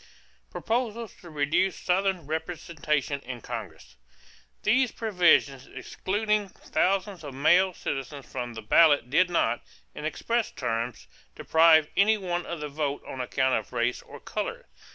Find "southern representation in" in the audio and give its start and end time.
1.77-3.39